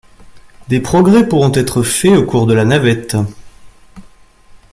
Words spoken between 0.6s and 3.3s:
Des progrès pourront être faits au cours de la navette.